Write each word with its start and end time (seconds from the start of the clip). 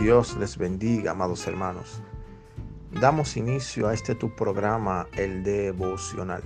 Dios 0.00 0.34
les 0.38 0.56
bendiga, 0.56 1.10
amados 1.10 1.46
hermanos. 1.46 2.00
Damos 2.90 3.36
inicio 3.36 3.86
a 3.86 3.92
este 3.92 4.14
tu 4.14 4.34
programa, 4.34 5.06
el 5.14 5.42
devocional, 5.42 6.42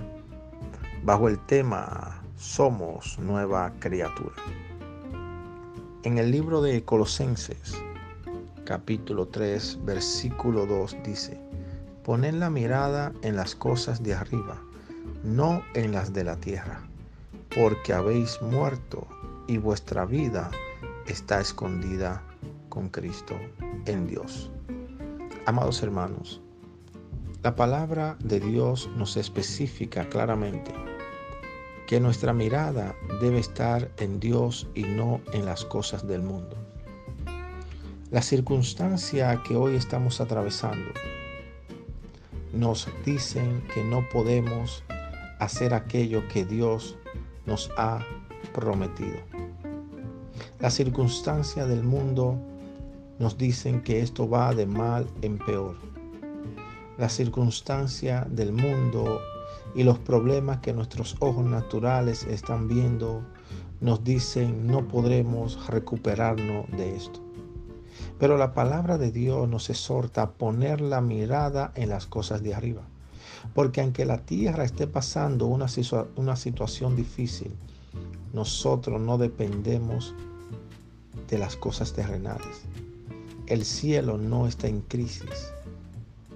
bajo 1.05 1.29
el 1.29 1.39
tema 1.45 2.21
Somos 2.35 3.17
nueva 3.17 3.71
criatura. 3.79 4.35
En 6.03 6.17
el 6.17 6.31
libro 6.31 6.61
de 6.61 6.83
Colosenses, 6.83 7.81
capítulo 8.65 9.29
3, 9.29 9.85
versículo 9.85 10.65
2 10.65 10.97
dice, 11.05 11.39
Poned 12.03 12.33
la 12.33 12.49
mirada 12.49 13.13
en 13.21 13.37
las 13.37 13.55
cosas 13.55 14.03
de 14.03 14.15
arriba, 14.15 14.57
no 15.23 15.63
en 15.75 15.93
las 15.93 16.11
de 16.11 16.25
la 16.25 16.35
tierra, 16.35 16.81
porque 17.55 17.93
habéis 17.93 18.41
muerto 18.41 19.07
y 19.47 19.59
vuestra 19.59 20.03
vida 20.03 20.51
está 21.07 21.39
escondida 21.39 22.21
con 22.75 22.89
Cristo 22.89 23.35
en 23.85 24.05
Dios. 24.05 24.51
Amados 25.45 25.81
hermanos, 25.81 26.41
la 27.41 27.55
palabra 27.55 28.17
de 28.19 28.41
Dios 28.41 28.89
nos 28.97 29.15
especifica 29.15 30.09
claramente 30.09 30.73
que 31.87 32.01
nuestra 32.01 32.33
mirada 32.33 32.93
debe 33.21 33.39
estar 33.39 33.89
en 33.97 34.19
Dios 34.19 34.67
y 34.75 34.83
no 34.83 35.21
en 35.31 35.45
las 35.45 35.63
cosas 35.63 36.05
del 36.05 36.21
mundo. 36.21 36.57
La 38.11 38.21
circunstancia 38.21 39.41
que 39.47 39.55
hoy 39.55 39.75
estamos 39.75 40.19
atravesando 40.19 40.91
nos 42.51 42.89
dicen 43.05 43.63
que 43.73 43.85
no 43.85 44.07
podemos 44.09 44.83
hacer 45.39 45.73
aquello 45.73 46.27
que 46.27 46.43
Dios 46.43 46.97
nos 47.45 47.71
ha 47.77 48.05
prometido. 48.53 49.19
La 50.59 50.69
circunstancia 50.69 51.65
del 51.65 51.83
mundo 51.83 52.37
nos 53.19 53.37
dicen 53.37 53.81
que 53.81 54.01
esto 54.01 54.29
va 54.29 54.53
de 54.53 54.65
mal 54.65 55.07
en 55.21 55.37
peor. 55.37 55.75
La 56.97 57.09
circunstancia 57.09 58.25
del 58.29 58.51
mundo 58.53 59.21
y 59.73 59.83
los 59.83 59.99
problemas 59.99 60.59
que 60.59 60.73
nuestros 60.73 61.15
ojos 61.19 61.45
naturales 61.45 62.25
están 62.25 62.67
viendo 62.67 63.21
nos 63.81 64.03
dicen 64.03 64.67
no 64.67 64.87
podremos 64.87 65.67
recuperarnos 65.67 66.69
de 66.71 66.95
esto. 66.95 67.19
Pero 68.19 68.37
la 68.37 68.53
palabra 68.53 68.97
de 68.97 69.11
Dios 69.11 69.47
nos 69.49 69.69
exhorta 69.69 70.21
a 70.21 70.31
poner 70.31 70.79
la 70.79 71.01
mirada 71.01 71.71
en 71.75 71.89
las 71.89 72.05
cosas 72.05 72.41
de 72.43 72.55
arriba. 72.55 72.81
Porque 73.53 73.81
aunque 73.81 74.05
la 74.05 74.25
tierra 74.25 74.63
esté 74.63 74.87
pasando 74.87 75.47
una, 75.47 75.67
una 76.15 76.35
situación 76.35 76.95
difícil, 76.95 77.51
nosotros 78.33 78.99
no 78.99 79.17
dependemos 79.17 80.15
de 81.29 81.37
las 81.37 81.55
cosas 81.55 81.93
terrenales. 81.93 82.65
El 83.47 83.63
cielo 83.63 84.17
no 84.17 84.47
está 84.47 84.67
en 84.67 84.81
crisis. 84.81 85.53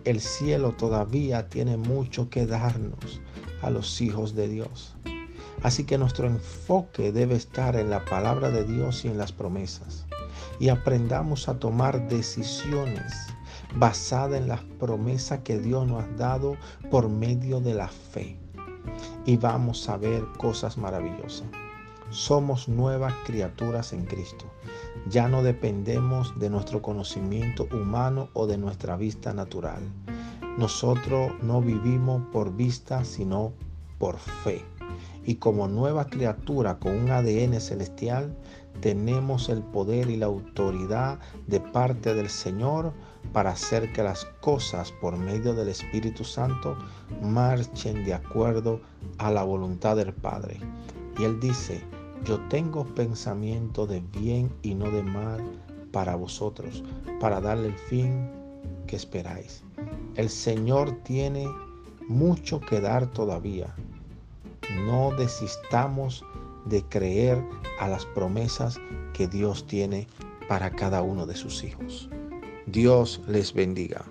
El 0.06 0.22
cielo 0.22 0.74
todavía 0.74 1.50
tiene 1.50 1.76
mucho 1.76 2.30
que 2.30 2.46
darnos 2.46 3.20
a 3.64 3.72
los 3.72 4.00
hijos 4.00 4.36
de 4.36 4.48
Dios. 4.48 4.96
Así 5.64 5.86
que 5.86 5.98
nuestro 5.98 6.28
enfoque 6.28 7.12
debe 7.12 7.34
estar 7.34 7.76
en 7.76 7.90
la 7.90 8.06
palabra 8.06 8.52
de 8.52 8.64
Dios 8.64 9.06
y 9.06 9.08
en 9.08 9.18
las 9.18 9.32
promesas. 9.32 10.06
Y 10.60 10.70
aprendamos 10.70 11.50
a 11.50 11.58
tomar 11.58 12.08
decisiones 12.08 13.12
basadas 13.76 14.40
en 14.40 14.48
las 14.48 14.62
promesas 14.80 15.40
que 15.40 15.58
Dios 15.58 15.88
nos 15.88 16.04
ha 16.04 16.08
dado 16.10 16.58
por 16.92 17.10
medio 17.10 17.60
de 17.60 17.74
la 17.74 17.88
fe. 17.88 18.38
Y 19.26 19.36
vamos 19.38 19.90
a 19.90 19.98
ver 19.98 20.24
cosas 20.38 20.78
maravillosas. 20.78 21.48
Somos 22.12 22.68
nuevas 22.68 23.14
criaturas 23.24 23.94
en 23.94 24.06
Cristo. 24.06 24.46
Ya 25.08 25.28
no 25.28 25.44
dependemos 25.44 26.38
de 26.40 26.50
nuestro 26.50 26.82
conocimiento 26.82 27.68
humano 27.72 28.30
o 28.34 28.48
de 28.48 28.58
nuestra 28.58 28.98
vista 28.98 29.32
natural. 29.32 29.84
Nosotros 30.58 31.32
no 31.44 31.62
vivimos 31.62 32.24
por 32.32 32.56
vista, 32.56 33.06
sino 33.06 33.54
por 34.00 34.18
fe. 34.18 34.66
Y 35.24 35.36
como 35.36 35.68
nueva 35.68 36.06
criatura 36.08 36.80
con 36.80 36.96
un 36.96 37.12
ADN 37.12 37.62
celestial, 37.62 38.36
tenemos 38.82 39.48
el 39.50 39.62
poder 39.62 40.10
y 40.10 40.18
la 40.18 40.26
autoridad 40.26 41.20
de 41.46 41.60
parte 41.60 42.16
del 42.16 42.30
Señor 42.30 42.92
para 43.34 43.52
hacer 43.52 43.94
que 43.94 44.02
las 44.02 44.26
cosas 44.42 44.92
por 44.94 45.16
medio 45.16 45.54
del 45.54 45.68
Espíritu 45.68 46.24
Santo 46.24 46.76
marchen 47.22 48.04
de 48.04 48.16
acuerdo 48.16 48.82
a 49.20 49.30
la 49.30 49.44
voluntad 49.44 49.96
del 49.96 50.14
Padre. 50.14 50.60
Y 51.20 51.26
Él 51.26 51.40
dice, 51.40 51.84
yo 52.26 52.40
tengo 52.50 52.86
pensamiento 52.86 53.88
de 53.88 54.02
bien 54.02 54.52
y 54.62 54.76
no 54.76 54.92
de 54.92 55.04
mal 55.04 55.42
para 55.92 56.16
vosotros, 56.16 56.84
para 57.20 57.42
darle 57.42 57.68
el 57.68 57.78
fin 57.78 58.30
que 58.88 58.96
esperáis. 58.96 59.64
El 60.16 60.30
Señor 60.30 60.92
tiene 61.04 61.48
mucho 62.08 62.60
que 62.60 62.82
dar 62.82 63.08
todavía. 63.08 63.74
No 64.86 65.12
desistamos 65.12 66.24
de 66.66 66.84
creer 66.84 67.44
a 67.80 67.88
las 67.88 68.06
promesas 68.06 68.80
que 69.14 69.28
Dios 69.28 69.66
tiene 69.66 70.08
para 70.48 70.72
cada 70.72 71.02
uno 71.02 71.26
de 71.26 71.36
sus 71.36 71.64
hijos. 71.64 72.10
Dios 72.66 73.22
les 73.28 73.54
bendiga. 73.54 74.06